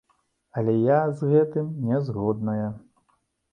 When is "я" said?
0.77-0.97